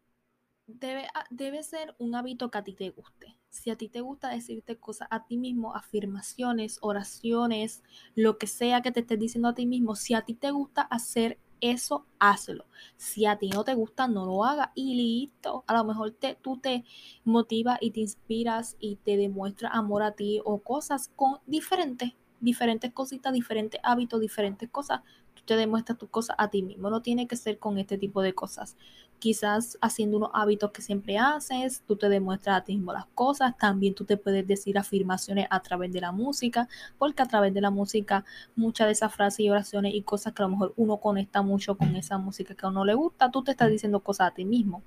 [0.65, 3.38] debe, ah, debe ser un hábito que a ti te guste.
[3.50, 7.84] Si a ti te gusta decirte cosas a ti mismo, afirmaciones, oraciones,
[8.15, 10.82] lo que sea que te estés diciendo a ti mismo, si a ti te gusta
[10.82, 12.65] hacer eso, hazlo.
[12.97, 15.63] Si a ti no te gusta, no lo hagas y listo.
[15.67, 16.84] A lo mejor te, tú te
[17.23, 22.91] motivas y te inspiras y te demuestra amor a ti o cosas con diferentes, diferentes
[22.91, 25.02] cositas, diferentes hábitos, diferentes cosas.
[25.34, 26.89] Tú te demuestras tus cosas a ti mismo.
[26.89, 28.76] No tiene que ser con este tipo de cosas
[29.19, 33.58] quizás haciendo unos hábitos que siempre haces, tú te demuestras a ti mismo las cosas,
[33.58, 37.62] también tú te puedes decir afirmaciones a través de la música, porque a través de
[37.62, 40.97] la música muchas de esas frases y oraciones y cosas que a lo mejor uno
[40.97, 44.32] conecta mucho con esa música que a uno le gusta, tú te estás diciendo cosas
[44.32, 44.84] a ti mismo,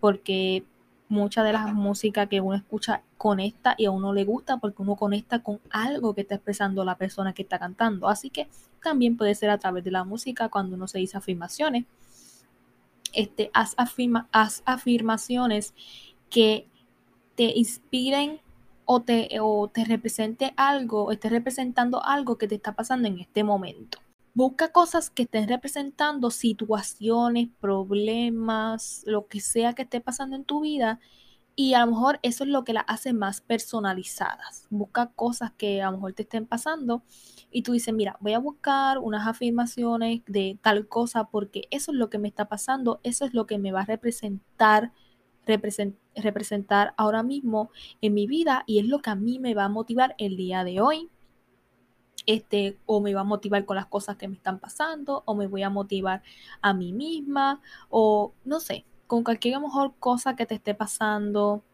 [0.00, 0.64] porque
[1.08, 4.96] mucha de las músicas que uno escucha conecta y a uno le gusta porque uno
[4.96, 8.08] conecta con algo que está expresando la persona que está cantando.
[8.08, 8.48] Así que
[8.82, 11.86] también puede ser a través de la música cuando uno se dice afirmaciones
[13.12, 13.74] este, haz,
[14.64, 15.74] afirmaciones
[16.30, 16.66] que
[17.34, 18.40] te inspiren
[18.84, 23.44] o te, o te represente algo, esté representando algo que te está pasando en este
[23.44, 23.98] momento.
[24.34, 30.60] Busca cosas que estén representando situaciones, problemas, lo que sea que esté pasando en tu
[30.60, 31.00] vida
[31.60, 34.68] y a lo mejor eso es lo que las hace más personalizadas.
[34.70, 37.02] Busca cosas que a lo mejor te estén pasando
[37.50, 41.98] y tú dices, mira, voy a buscar unas afirmaciones de tal cosa porque eso es
[41.98, 44.92] lo que me está pasando, eso es lo que me va a representar,
[46.14, 49.68] representar ahora mismo en mi vida y es lo que a mí me va a
[49.68, 51.10] motivar el día de hoy.
[52.24, 55.48] Este, o me va a motivar con las cosas que me están pasando, o me
[55.48, 56.22] voy a motivar
[56.60, 61.64] a mí misma, o no sé, con cualquier mejor cosa que te esté pasando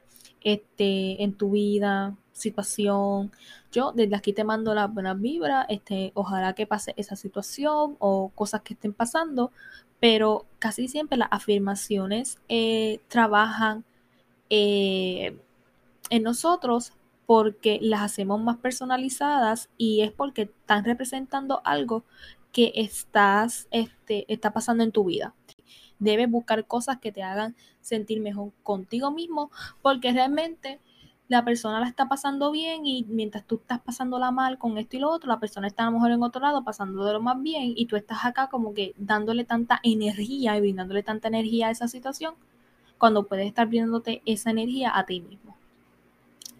[0.42, 3.33] este, en tu vida, situación.
[3.73, 8.31] Yo desde aquí te mando las buenas vibras, este, ojalá que pase esa situación o
[8.35, 9.53] cosas que estén pasando,
[10.01, 13.85] pero casi siempre las afirmaciones eh, trabajan
[14.51, 15.37] eh,
[16.11, 16.92] en nosotros
[17.27, 22.05] porque las hacemos más personalizadas y es porque están representando algo
[22.53, 25.35] que estás, este, está pasando en tu vida
[26.05, 29.51] debes buscar cosas que te hagan sentir mejor contigo mismo,
[29.83, 30.81] porque realmente
[31.29, 35.01] la persona la está pasando bien y mientras tú estás pasándola mal con esto y
[35.01, 37.40] lo otro, la persona está a lo mejor en otro lado pasando de lo más
[37.43, 41.71] bien y tú estás acá como que dándole tanta energía y brindándole tanta energía a
[41.71, 42.35] esa situación
[42.99, 45.57] cuando puedes estar brindándote esa energía a ti mismo.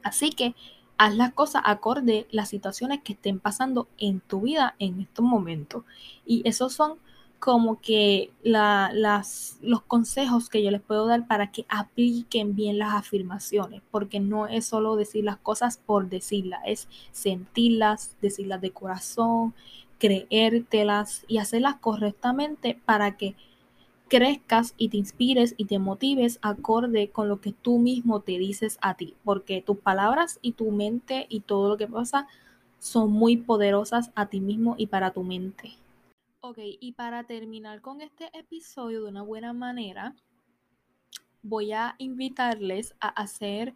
[0.03, 0.55] Así que
[0.97, 5.85] haz las cosas acorde las situaciones que estén pasando en tu vida en estos momentos.
[6.27, 6.99] Y esos son
[7.45, 12.95] como que las, los consejos que yo les puedo dar para que apliquen bien las
[12.95, 19.53] afirmaciones, porque no es solo decir las cosas por decirlas, es sentirlas, decirlas de corazón,
[19.99, 23.37] creértelas y hacerlas correctamente para que
[24.09, 28.79] crezcas y te inspires y te motives acorde con lo que tú mismo te dices
[28.81, 32.27] a ti, porque tus palabras y tu mente y todo lo que pasa
[32.79, 35.84] son muy poderosas a ti mismo y para tu mente.
[36.47, 40.15] Ok, y para terminar con este episodio de una buena manera,
[41.41, 43.75] voy a invitarles a hacer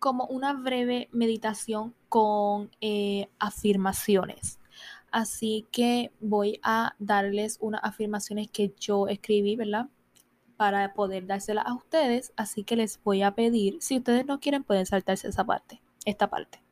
[0.00, 4.58] como una breve meditación con eh, afirmaciones.
[5.12, 9.88] Así que voy a darles unas afirmaciones que yo escribí, ¿verdad?
[10.56, 12.32] Para poder dárselas a ustedes.
[12.36, 16.28] Así que les voy a pedir, si ustedes no quieren, pueden saltarse esa parte, esta
[16.28, 16.63] parte.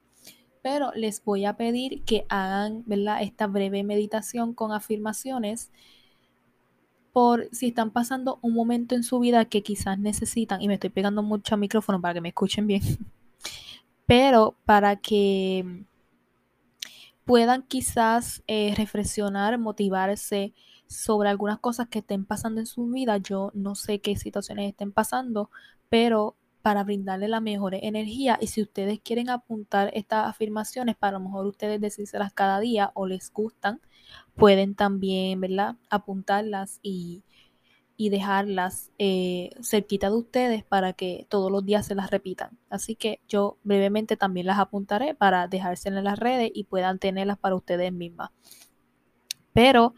[0.63, 3.23] Pero les voy a pedir que hagan, ¿verdad?
[3.23, 5.71] Esta breve meditación con afirmaciones
[7.13, 10.91] por si están pasando un momento en su vida que quizás necesitan, y me estoy
[10.91, 12.83] pegando mucho al micrófono para que me escuchen bien,
[14.07, 15.85] pero para que
[17.25, 20.55] puedan quizás eh, reflexionar, motivarse
[20.87, 23.19] sobre algunas cosas que estén pasando en su vida.
[23.19, 25.51] Yo no sé qué situaciones estén pasando,
[25.89, 31.25] pero para brindarle la mejor energía y si ustedes quieren apuntar estas afirmaciones, para lo
[31.25, 33.81] mejor ustedes decírselas cada día o les gustan,
[34.37, 35.77] pueden también, ¿verdad?
[35.91, 37.23] Apuntarlas y
[37.97, 42.59] y dejarlas eh, cerquita de ustedes para que todos los días se las repitan.
[42.69, 47.39] Así que yo brevemente también las apuntaré para dejárselas en las redes y puedan tenerlas
[47.39, 48.31] para ustedes mismas.
[49.53, 49.95] Pero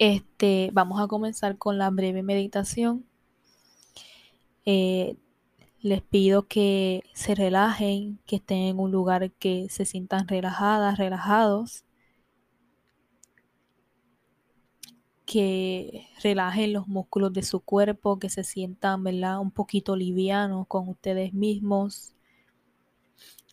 [0.00, 3.04] este, vamos a comenzar con la breve meditación.
[4.64, 5.16] Eh,
[5.84, 11.84] les pido que se relajen, que estén en un lugar que se sientan relajadas, relajados.
[15.26, 19.40] que relajen los músculos de su cuerpo, que se sientan, ¿verdad?
[19.40, 22.12] Un poquito livianos con ustedes mismos,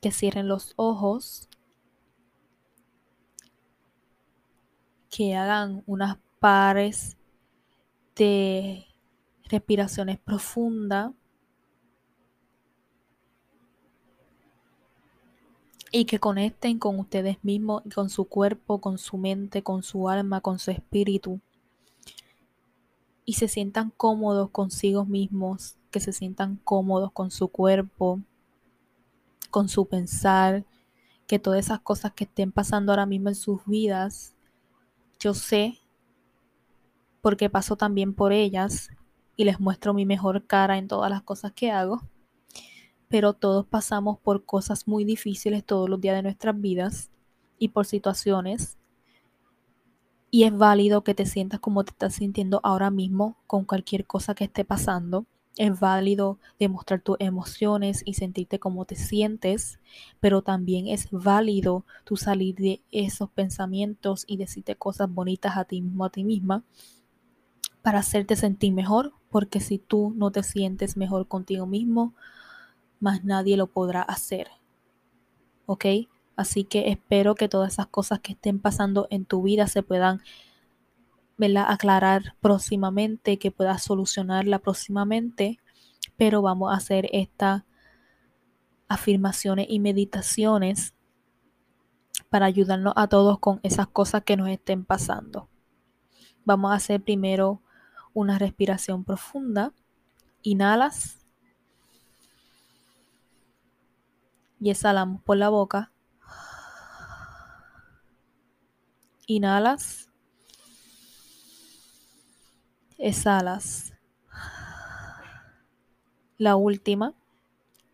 [0.01, 1.49] que cierren los ojos,
[5.09, 7.17] que hagan unas pares
[8.15, 8.85] de
[9.49, 11.11] respiraciones profundas
[15.91, 20.39] y que conecten con ustedes mismos, con su cuerpo, con su mente, con su alma,
[20.39, 21.41] con su espíritu.
[23.25, 28.21] Y se sientan cómodos consigo mismos, que se sientan cómodos con su cuerpo,
[29.49, 30.65] con su pensar,
[31.27, 34.33] que todas esas cosas que estén pasando ahora mismo en sus vidas,
[35.19, 35.79] yo sé,
[37.21, 38.89] porque paso también por ellas
[39.35, 42.01] y les muestro mi mejor cara en todas las cosas que hago,
[43.11, 47.11] pero todos pasamos por cosas muy difíciles todos los días de nuestras vidas
[47.59, 48.79] y por situaciones
[50.31, 54.33] y es válido que te sientas como te estás sintiendo ahora mismo con cualquier cosa
[54.33, 55.25] que esté pasando.
[55.57, 59.79] Es válido demostrar tus emociones y sentirte como te sientes,
[60.21, 65.81] pero también es válido tú salir de esos pensamientos y decirte cosas bonitas a ti
[65.81, 66.63] mismo, a ti misma,
[67.81, 72.13] para hacerte sentir mejor, porque si tú no te sientes mejor contigo mismo,
[73.01, 74.47] más nadie lo podrá hacer.
[75.65, 75.85] ¿Ok?
[76.37, 80.21] Así que espero que todas esas cosas que estén pasando en tu vida se puedan
[81.57, 85.59] aclarar próximamente, que puedas solucionarla próximamente.
[86.15, 87.63] Pero vamos a hacer estas
[88.87, 90.93] afirmaciones y meditaciones
[92.29, 95.49] para ayudarnos a todos con esas cosas que nos estén pasando.
[96.45, 97.61] Vamos a hacer primero
[98.13, 99.73] una respiración profunda.
[100.41, 101.20] Inhalas.
[104.61, 105.91] Y exhalamos por la boca.
[109.25, 110.09] Inhalas.
[112.99, 113.91] Exhalas.
[116.37, 117.15] La última.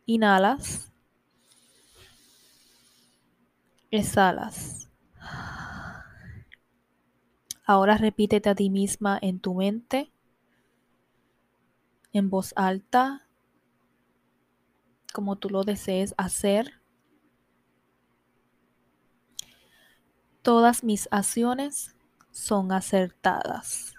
[0.06, 0.91] Inhalas.
[3.89, 4.89] Exhalas.
[7.65, 10.12] Ahora repítete a ti misma en tu mente,
[12.13, 13.27] en voz alta,
[15.13, 16.74] como tú lo desees hacer.
[20.41, 21.96] Todas mis acciones
[22.32, 23.96] son acertadas.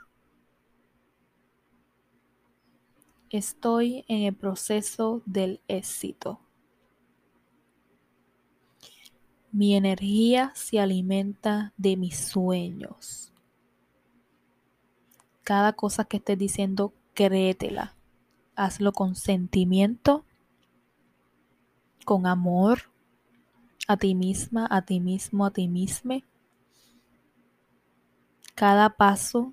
[3.30, 6.40] Estoy en el proceso del éxito.
[9.50, 13.32] Mi energía se alimenta de mis sueños.
[15.42, 17.94] Cada cosa que estés diciendo, créetela.
[18.54, 20.24] Hazlo con sentimiento,
[22.08, 22.76] con amor
[23.86, 26.16] a ti misma, a ti mismo, a ti misma
[28.58, 29.52] cada paso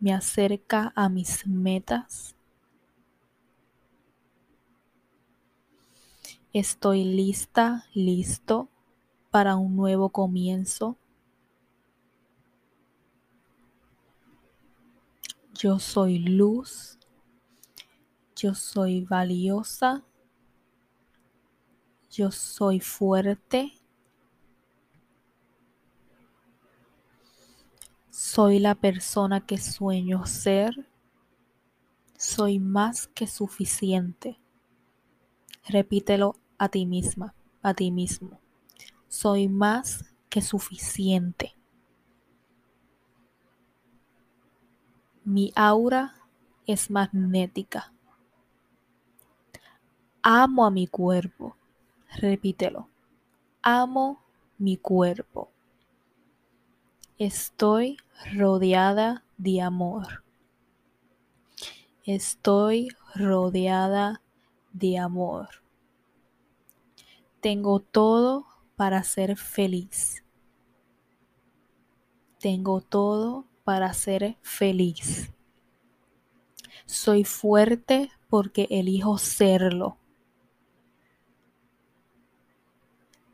[0.00, 2.34] me acerca a mis metas.
[6.54, 8.70] Estoy lista, listo
[9.30, 10.96] para un nuevo comienzo.
[15.52, 16.98] Yo soy luz.
[18.34, 20.04] Yo soy valiosa.
[22.10, 23.72] Yo soy fuerte.
[28.10, 30.88] Soy la persona que sueño ser.
[32.16, 34.40] Soy más que suficiente.
[35.68, 38.40] Repítelo a ti misma, a ti mismo.
[39.08, 41.54] Soy más que suficiente.
[45.24, 46.14] Mi aura
[46.66, 47.92] es magnética.
[50.22, 51.57] Amo a mi cuerpo.
[52.16, 52.88] Repítelo.
[53.62, 54.22] Amo
[54.58, 55.50] mi cuerpo.
[57.18, 57.98] Estoy
[58.34, 60.24] rodeada de amor.
[62.04, 64.22] Estoy rodeada
[64.72, 65.48] de amor.
[67.40, 68.46] Tengo todo
[68.76, 70.24] para ser feliz.
[72.40, 75.32] Tengo todo para ser feliz.
[76.86, 79.98] Soy fuerte porque elijo serlo.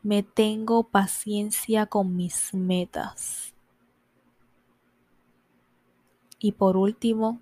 [0.05, 3.55] Me tengo paciencia con mis metas.
[6.37, 7.41] Y por último,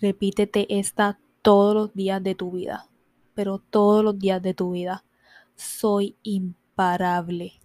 [0.00, 2.88] repítete esta todos los días de tu vida,
[3.34, 5.04] pero todos los días de tu vida.
[5.54, 7.60] Soy imparable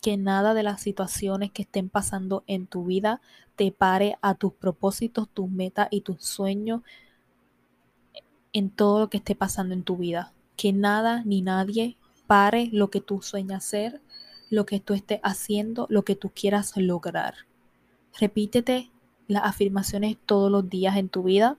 [0.00, 3.20] que nada de las situaciones que estén pasando en tu vida
[3.56, 6.82] te pare a tus propósitos, tus metas y tus sueños
[8.52, 10.32] en todo lo que esté pasando en tu vida.
[10.54, 11.96] Que nada ni nadie
[12.28, 14.00] pare lo que tú sueñas hacer,
[14.50, 17.34] lo que tú estés haciendo, lo que tú quieras lograr.
[18.20, 18.90] Repítete
[19.26, 21.56] las afirmaciones todos los días en tu vida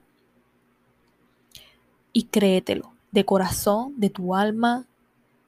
[2.12, 4.86] y créetelo de corazón, de tu alma,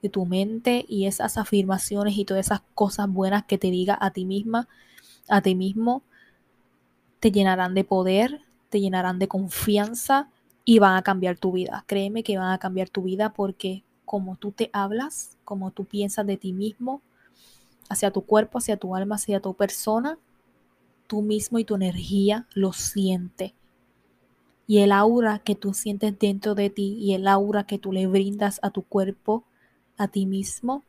[0.01, 4.11] de tu mente y esas afirmaciones y todas esas cosas buenas que te diga a
[4.11, 4.67] ti misma,
[5.29, 6.03] a ti mismo,
[7.21, 10.29] te llenarán de poder, te llenarán de confianza
[10.65, 11.85] y van a cambiar tu vida.
[11.87, 13.83] Créeme que van a cambiar tu vida porque
[14.13, 17.01] como tú te hablas, como tú piensas de ti mismo,
[17.89, 20.19] hacia tu cuerpo, hacia tu alma, hacia tu persona,
[21.07, 23.55] tú mismo y tu energía lo siente.
[24.67, 28.05] Y el aura que tú sientes dentro de ti y el aura que tú le
[28.05, 29.45] brindas a tu cuerpo
[29.97, 30.83] a ti mismo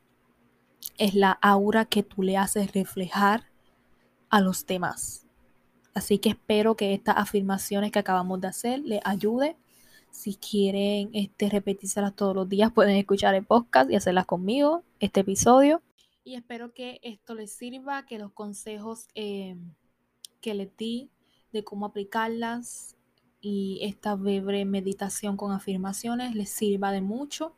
[0.98, 3.44] es la aura que tú le haces reflejar
[4.28, 5.26] a los demás.
[5.94, 9.56] Así que espero que estas afirmaciones que acabamos de hacer les ayude.
[10.14, 15.20] Si quieren este, repetírselas todos los días, pueden escuchar el podcast y hacerlas conmigo, este
[15.20, 15.82] episodio.
[16.22, 19.56] Y espero que esto les sirva, que los consejos eh,
[20.40, 21.10] que les di
[21.52, 22.96] de cómo aplicarlas
[23.40, 27.52] y esta breve meditación con afirmaciones les sirva de mucho.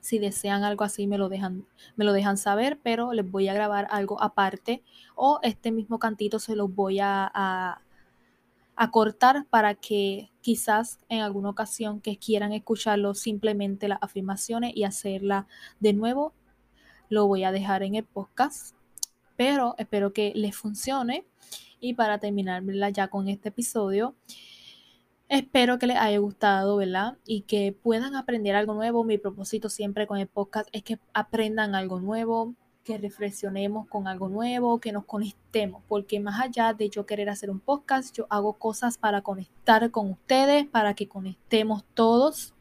[0.00, 1.66] Si desean algo así, me lo dejan,
[1.96, 4.82] me lo dejan saber, pero les voy a grabar algo aparte
[5.16, 7.80] o este mismo cantito se los voy a,
[8.90, 15.46] cortar para que quizás en alguna ocasión que quieran escucharlo simplemente las afirmaciones y hacerla
[15.80, 16.34] de nuevo,
[17.08, 18.74] lo voy a dejar en el podcast.
[19.36, 21.26] Pero espero que les funcione.
[21.80, 22.62] Y para terminar
[22.92, 24.14] ya con este episodio,
[25.32, 27.16] Espero que les haya gustado, ¿verdad?
[27.24, 29.02] Y que puedan aprender algo nuevo.
[29.02, 32.54] Mi propósito siempre con el podcast es que aprendan algo nuevo,
[32.84, 37.50] que reflexionemos con algo nuevo, que nos conectemos, porque más allá de yo querer hacer
[37.50, 42.54] un podcast, yo hago cosas para conectar con ustedes, para que conectemos todos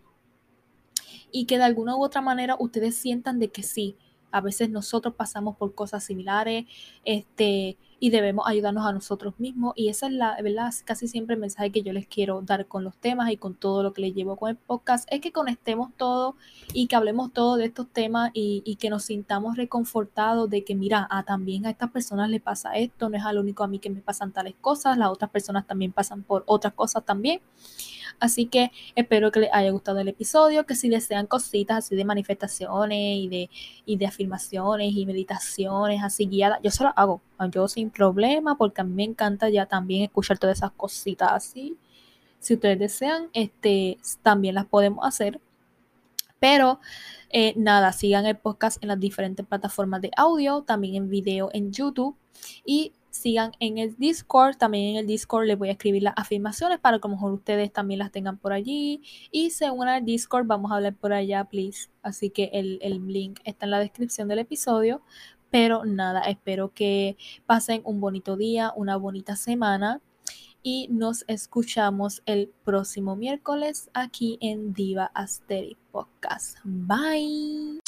[1.31, 3.97] y que de alguna u otra manera ustedes sientan de que sí,
[4.31, 6.65] a veces nosotros pasamos por cosas similares,
[7.03, 9.73] este, y debemos ayudarnos a nosotros mismos.
[9.75, 10.73] Y esa es la, ¿verdad?
[10.85, 13.83] Casi siempre el mensaje que yo les quiero dar con los temas y con todo
[13.83, 16.35] lo que les llevo con el podcast, es que conectemos todo
[16.73, 21.07] y que hablemos todo de estos temas y, que nos sintamos reconfortados de que, mira,
[21.11, 23.91] a, también a estas personas les pasa esto, no es al único a mí que
[23.91, 27.39] me pasan tales cosas, las otras personas también pasan por otras cosas también.
[28.19, 32.05] Así que espero que les haya gustado el episodio, que si desean cositas así de
[32.05, 33.49] manifestaciones y de,
[33.85, 38.81] y de afirmaciones y meditaciones así guiadas, yo se lo hago, yo sin problema, porque
[38.81, 41.77] a mí me encanta ya también escuchar todas esas cositas así.
[42.39, 45.39] Si ustedes desean, este, también las podemos hacer.
[46.39, 46.79] Pero
[47.29, 51.71] eh, nada, sigan el podcast en las diferentes plataformas de audio, también en video en
[51.71, 52.15] YouTube.
[52.65, 54.57] Y sigan en el Discord.
[54.57, 57.33] También en el Discord les voy a escribir las afirmaciones para que a lo mejor
[57.33, 59.03] ustedes también las tengan por allí.
[59.31, 61.89] Y se unan al Discord, vamos a hablar por allá, please.
[62.01, 65.01] Así que el, el link está en la descripción del episodio.
[65.51, 70.01] Pero nada, espero que pasen un bonito día, una bonita semana.
[70.63, 76.57] Y nos escuchamos el próximo miércoles aquí en Diva Asterix Podcast.
[76.63, 77.79] Bye.